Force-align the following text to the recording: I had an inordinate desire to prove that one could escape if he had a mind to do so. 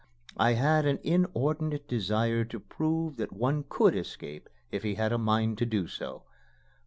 I 0.39 0.53
had 0.53 0.87
an 0.87 0.97
inordinate 1.03 1.87
desire 1.87 2.43
to 2.45 2.59
prove 2.59 3.17
that 3.17 3.31
one 3.31 3.63
could 3.69 3.95
escape 3.95 4.49
if 4.71 4.81
he 4.81 4.95
had 4.95 5.13
a 5.13 5.19
mind 5.19 5.59
to 5.59 5.65
do 5.67 5.87
so. 5.87 6.23